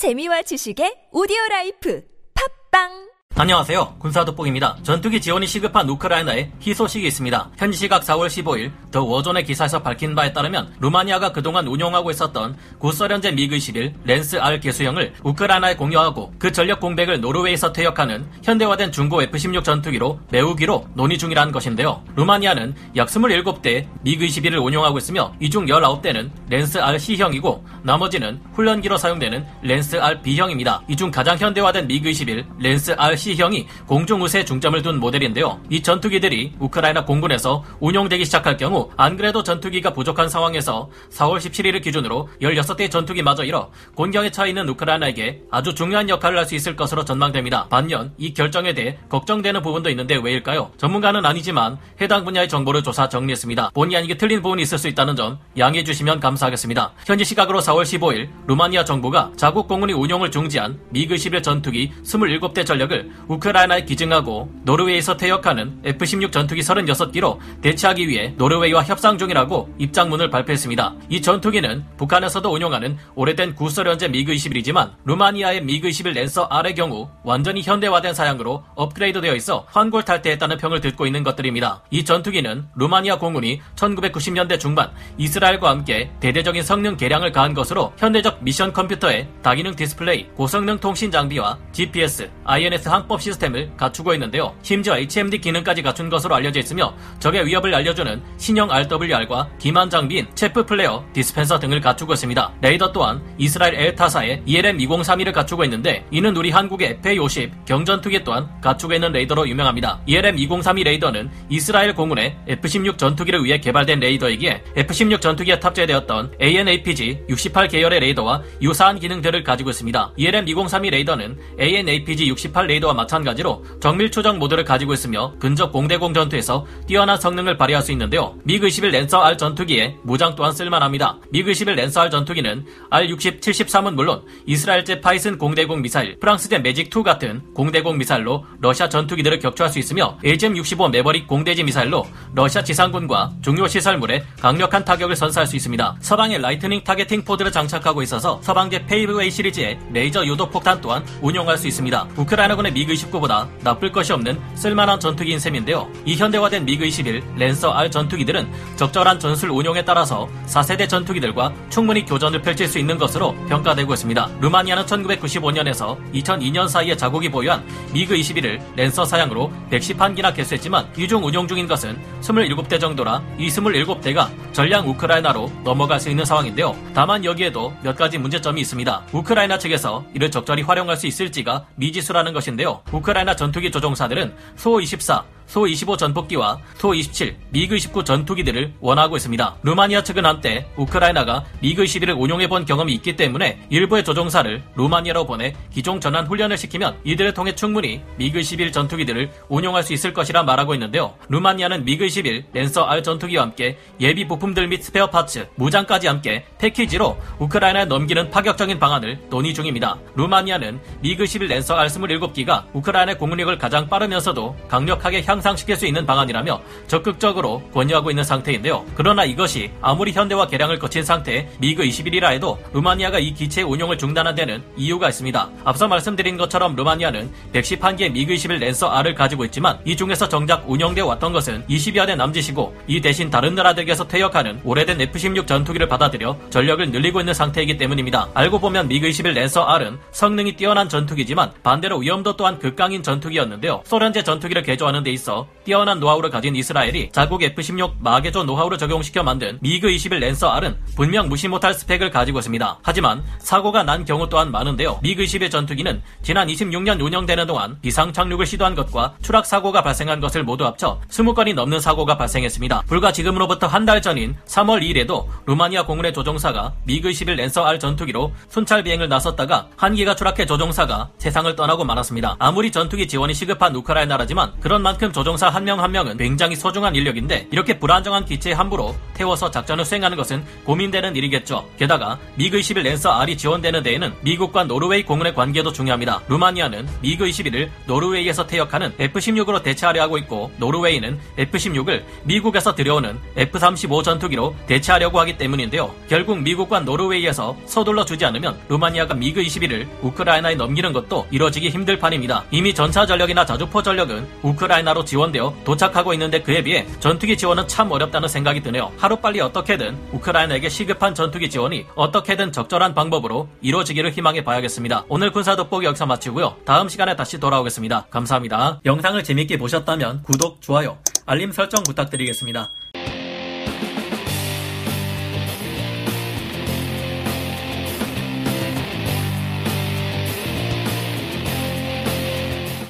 [0.00, 2.00] 재미와 지식의 오디오 life.
[2.32, 3.09] 팟빵
[3.40, 3.94] 안녕하세요.
[3.98, 4.76] 군사 돋보기입니다.
[4.82, 7.48] 전투기 지원이 시급한 우크라이나에 희소식이 있습니다.
[7.56, 13.32] 현지 시각 4월 15일 더 워존의 기사에서 밝힌 바에 따르면 루마니아가 그동안 운용하고 있었던 구소련제
[13.32, 19.64] 미그 21 랜서 R 개수형을 우크라이나에 공유하고 그 전력 공백을 노르웨이에서 퇴역하는 현대화된 중고 F-16
[19.64, 22.04] 전투기로 메우기로 논의 중이라는 것인데요.
[22.16, 28.98] 루마니아는 약 27대 미그 21을 운용하고 있으며 이 중 19대는 랜서 R C형이고 나머지는 훈련기로
[28.98, 30.82] 사용되는 랜서 R B형입니다.
[30.88, 35.60] 이 중 가장 현대화된 미그 21 랜서 R C 형이 공중우세에 중점을 둔 모델인데요.
[35.70, 42.28] 이 전투기들이 우크라이나 공군에서 운용되기 시작할 경우 안 그래도 전투기가 부족한 상황에서 4월 17일을 기준으로
[42.42, 47.68] 16대 전투기마저 잃어 곤경에 처해 있는 우크라이나에게 아주 중요한 역할을 할 수 있을 것으로 전망됩니다.
[47.68, 50.72] 반면 이 결정에 대해 걱정되는 부분도 있는데 왜일까요?
[50.78, 53.70] 전문가는 아니지만 해당 분야의 정보를 조사 정리했습니다.
[53.72, 56.92] 본의 아니게 틀린 부분이 있을 수 있다는 점 양해해 주시면 감사하겠습니다.
[57.06, 63.09] 현지 시각으로 4월 15일 루마니아 정부가 자국 공군이 운용을 중지한 미그 11 전투기 27대 전력을
[63.28, 70.94] 우크라이나에 기증하고 노르웨이에서 퇴역하는 F-16 전투기 36기로 대체하기 위해 노르웨이와 협상 중이라고 입장문을 발표했습니다.
[71.08, 77.62] 이 전투기는 북한에서도 운용하는 오래된 구소련제 미그 21이지만 루마니아의 미그 21 랜서 R의 경우 완전히
[77.62, 81.82] 현대화된 사양으로 업그레이드되어 있어 환골탈태했다는 평을 듣고 있는 것들입니다.
[81.90, 88.72] 이 전투기는 루마니아 공군이 1990년대 중반 이스라엘과 함께 대대적인 성능 개량을 가한 것으로 현대적 미션
[88.72, 94.54] 컴퓨터에 다기능 디스플레이, 고성능 통신 장비와 GPS, INS 항법 시스템을 갖추고 있는데요.
[94.62, 100.66] 심지어 HMD 기능까지 갖춘 것으로 알려져 있으며 적의 위협을 알려주는 신형 RWR과 기만 장비인 chaff
[100.66, 102.52] flare, dispenser 등을 갖추고 있습니다.
[102.60, 109.12] 레이더 또한 이스라엘 엘타사의 ELM-2032를 갖추고 있는데 이는 우리 한국의 FA-50 경전투기 또한 갖추고 있는
[109.12, 110.00] 레이더로 유명합니다.
[110.06, 118.42] ELM-2032 레이더는 이스라엘 공군의 F-16 전투기를 위해 개발된 레이더이기에 F-16 전투기에 탑재되었던 AN/APG-68 계열의 레이더와
[118.62, 120.12] 유사한 기능들을 가지고 있습니다.
[120.18, 127.18] ELM-2032 레이더는 AN/APG-68 레이더 와 마찬가지로 정밀 추적 모드를 가지고 있으며 근접 공대공 전투에서 뛰어난
[127.18, 128.34] 성능을 발휘할 수 있는데요.
[128.44, 131.18] 미그 21 랜서 R 전투기에 무장 또한 쓸만합니다.
[131.30, 137.42] 미그 21 랜서 R 전투기는 R60, 73은 물론 이스라엘제 파이썬 공대공 미사일, 프랑스제 매직2 같은
[137.54, 144.24] 공대공 미사일로 러시아 전투기들을 격추할 수 있으며 AGM-65 매버릭 공대지 미사일로 러시아 지상군과 중요 시설물에
[144.40, 145.96] 강력한 타격을 선사할 수 있습니다.
[146.00, 151.68] 서방의 라이트닝 targeting pod를 장착하고 있어서 서방제 페이브웨이 시리즈의 레이저 유도 폭탄 또한 운용할 수
[151.68, 152.08] 있습니다.
[152.16, 155.90] 우크라이나군의 미그 29보다 나쁠 것이 없는 쓸만한 전투기인 셈인데요.
[156.06, 162.40] 이 현대화된 미그 21 랜서 R 전투기들은 적절한 전술 운용에 따라서 4세대 전투기들과 충분히 교전을
[162.40, 164.30] 펼칠 수 있는 것으로 평가되고 있습니다.
[164.40, 171.66] 루마니아는 1995년에서 2002년 사이에 자국이 보유한 미그 21을 랜서 사양으로 110한기나 개수했지만 이중 운용 중인
[171.66, 176.74] 것은 27대 정도라 이 27대가 전량 우크라이나로 넘어갈 수 있는 상황인데요.
[176.94, 179.02] 다만 여기에도 몇 가지 문제점이 있습니다.
[179.12, 182.69] 우크라이나 측에서 이를 적절히 활용할 수 있을지가 미지수라는 것인데요.
[182.92, 189.56] 우크라이나 전투기 조종사들은 소24, 수25 전폭기와 수27, 미그29 전투기들을 원하고 있습니다.
[189.62, 196.26] 루마니아 측은 한때 우크라이나가 미그21을 운용해본 경험이 있기 때문에 일부의 조종사를 루마니아로 보내 기종 전환
[196.26, 201.14] 훈련을 시키면 이들을 통해 충분히 미그21 전투기들을 운용할 수 있을 것이라 말하고 있는데요.
[201.28, 207.86] 루마니아는 미그21 랜서 R 전투기와 함께 예비 부품들 및 spare parts, 무장까지 함께 패키지로 우크라이나에
[207.86, 209.98] 넘기는 파격적인 방안을 논의 중입니다.
[210.14, 216.60] 루마니아는 미그21 랜서 R 27기가 우크라이나 공군력을 가장 빠르면서도 강력하게 향 향상시킬 수 있는 방안이라며
[216.86, 218.84] 적극적으로 권유하고 있는 상태인데요.
[218.94, 224.34] 그러나 이것이 아무리 현대화 개량을 거친 상태의 미그 21이라 해도 루마니아가 이 기체의 운용을 중단한
[224.34, 225.50] 데는 이유가 있습니다.
[225.64, 230.68] 앞서 말씀드린 것처럼 루마니아는 110여 개의 미그 21 랜서 R을 가지고 있지만 이 중에서 정작
[230.68, 236.36] 운영되어 왔던 것은 20여 대 남짓이고 이 대신 다른 나라들에게서 퇴역하는 오래된 F-16 전투기를 받아들여
[236.50, 238.28] 전력을 늘리고 있는 상태이기 때문입니다.
[238.34, 243.82] 알고 보면 미그 21 랜서 R은 성능이 뛰어난 전투기지만 반대로 위험도 또한 극강인 전투기였는데요.
[243.84, 249.22] 소련제 전투기를 개조하는 데 있어 있어 뛰어난 노하우를 가진 이스라엘이 자국 F-16 마개조 노하우를 적용시켜
[249.22, 252.78] 만든 미그 21 랜서 R은 분명 무시 못할 스펙을 가지고 있습니다.
[252.82, 254.98] 하지만 사고가 난 경우 또한 많은데요.
[255.02, 260.42] 미그 21 전투기는 지난 26년 운영되는 동안 비상 착륙을 시도한 것과 추락 사고가 발생한 것을
[260.42, 262.82] 모두 합쳐 20건이 넘는 사고가 발생했습니다.
[262.86, 268.32] 불과 지금으로부터 한 달 전인 3월 2일에도 루마니아 공군의 조종사가 미그 21 랜서 R 전투기로
[268.48, 272.36] 순찰 비행을 나섰다가 한 기가 추락해 조종사가 세상을 떠나고 말았습니다.
[272.38, 276.94] 아무리 전투기 지원이 시급한 우크라이나라지만 그런 만큼 같은 조종사 한 명 한 명은 굉장히 소중한
[276.94, 281.68] 인력인데 이렇게 불안정한 기체에 함부로 태워서 작전을 수행하는 것은 고민되는 일이겠죠.
[281.78, 286.22] 게다가 미그 21 랜서 R이 지원되는 데에는 미국과 노르웨이 공군의 관계도 중요합니다.
[286.28, 294.56] 루마니아는 미그 21을 노르웨이에서 퇴역하는 F-16으로 대체하려 하고 있고 노르웨이는 F-16을 미국에서 들여오는 F-35 전투기로
[294.66, 295.94] 대체하려고 하기 때문인데요.
[296.08, 302.44] 결국 미국과 노르웨이에서 서둘러 주지 않으면 루마니아가 미그 21을 우크라이나에 넘기는 것도 이뤄지기 힘들 판입니다.
[302.50, 307.90] 이미 전차 전력이나 자주포 전력은 우크라이나 로 지원되어 도착하고 있는데 그에 비해 전투기 지원은 참
[307.90, 308.92] 어렵다는 생각이 드네요.
[308.98, 315.04] 하루빨리 어떻게든 우크라이나에게 시급한 전투기 지원이 어떻게든 적절한 방법으로 이루어지기를 희망해 봐야겠습니다.
[315.08, 316.56] 오늘 군사 돋보기 여기서 마치고요.
[316.64, 318.06] 다음 시간에 다시 돌아오겠습니다.
[318.10, 318.80] 감사합니다.
[318.84, 322.68] 영상을 재밌게 보셨다면 구독, 좋아요, 알림 설정 부탁드리겠습니다.